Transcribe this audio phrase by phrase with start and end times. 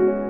[0.00, 0.29] you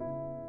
[0.00, 0.47] うん。